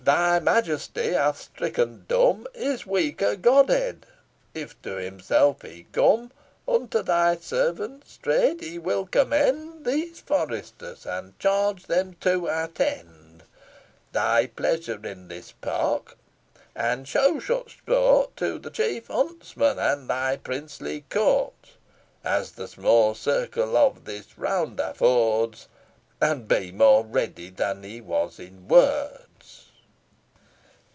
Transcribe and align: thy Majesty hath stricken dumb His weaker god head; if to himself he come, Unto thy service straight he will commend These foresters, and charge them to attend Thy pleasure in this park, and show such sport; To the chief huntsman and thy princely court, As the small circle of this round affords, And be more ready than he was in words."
thy 0.03 0.39
Majesty 0.39 1.13
hath 1.13 1.39
stricken 1.39 2.05
dumb 2.07 2.47
His 2.55 2.87
weaker 2.87 3.35
god 3.35 3.69
head; 3.69 4.07
if 4.51 4.81
to 4.81 4.95
himself 4.95 5.61
he 5.61 5.85
come, 5.91 6.31
Unto 6.67 7.03
thy 7.03 7.35
service 7.35 8.01
straight 8.07 8.61
he 8.63 8.79
will 8.79 9.05
commend 9.05 9.85
These 9.85 10.19
foresters, 10.21 11.05
and 11.05 11.37
charge 11.37 11.83
them 11.83 12.15
to 12.21 12.47
attend 12.47 13.43
Thy 14.11 14.47
pleasure 14.47 15.05
in 15.05 15.27
this 15.27 15.51
park, 15.51 16.17
and 16.75 17.07
show 17.07 17.39
such 17.39 17.77
sport; 17.77 18.35
To 18.37 18.57
the 18.57 18.71
chief 18.71 19.05
huntsman 19.05 19.77
and 19.77 20.09
thy 20.09 20.35
princely 20.37 21.01
court, 21.11 21.73
As 22.23 22.53
the 22.53 22.67
small 22.67 23.13
circle 23.13 23.77
of 23.77 24.05
this 24.05 24.35
round 24.35 24.79
affords, 24.79 25.67
And 26.19 26.47
be 26.47 26.71
more 26.71 27.05
ready 27.05 27.51
than 27.51 27.83
he 27.83 28.01
was 28.01 28.39
in 28.39 28.67
words." 28.67 29.19